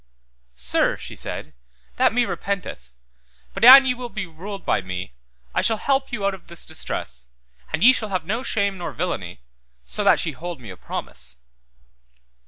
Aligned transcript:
Sir, 0.55 0.97
she 0.97 1.15
said, 1.15 1.53
that 1.97 2.11
me 2.11 2.25
repenteth, 2.25 2.91
but 3.53 3.63
an 3.63 3.85
ye 3.85 3.93
will 3.93 4.09
be 4.09 4.25
ruled 4.25 4.65
by 4.65 4.81
me, 4.81 5.13
I 5.53 5.61
shall 5.61 5.77
help 5.77 6.11
you 6.11 6.25
out 6.25 6.33
of 6.33 6.47
this 6.47 6.65
distress, 6.65 7.27
and 7.71 7.83
ye 7.83 7.93
shall 7.93 8.09
have 8.09 8.25
no 8.25 8.41
shame 8.41 8.79
nor 8.79 8.93
villainy, 8.93 9.41
so 9.85 10.03
that 10.03 10.25
ye 10.25 10.31
hold 10.31 10.59
me 10.59 10.71
a 10.71 10.75
promise. 10.75 11.37